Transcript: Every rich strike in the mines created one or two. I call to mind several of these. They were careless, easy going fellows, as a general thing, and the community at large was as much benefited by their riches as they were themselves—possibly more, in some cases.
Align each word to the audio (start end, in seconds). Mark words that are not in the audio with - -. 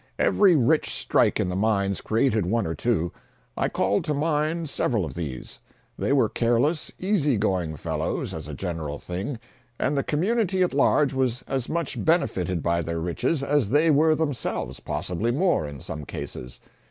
Every 0.17 0.55
rich 0.55 0.89
strike 0.91 1.39
in 1.39 1.47
the 1.47 1.55
mines 1.55 2.01
created 2.01 2.43
one 2.43 2.65
or 2.65 2.73
two. 2.73 3.11
I 3.55 3.69
call 3.69 4.01
to 4.01 4.15
mind 4.15 4.67
several 4.67 5.05
of 5.05 5.13
these. 5.13 5.59
They 5.95 6.11
were 6.11 6.27
careless, 6.27 6.91
easy 6.97 7.37
going 7.37 7.75
fellows, 7.75 8.33
as 8.33 8.47
a 8.47 8.55
general 8.55 8.97
thing, 8.97 9.37
and 9.79 9.95
the 9.95 10.01
community 10.01 10.63
at 10.63 10.73
large 10.73 11.13
was 11.13 11.43
as 11.47 11.69
much 11.69 12.03
benefited 12.03 12.63
by 12.63 12.81
their 12.81 12.99
riches 12.99 13.43
as 13.43 13.69
they 13.69 13.91
were 13.91 14.15
themselves—possibly 14.15 15.29
more, 15.29 15.67
in 15.67 15.79
some 15.79 16.03
cases. 16.05 16.59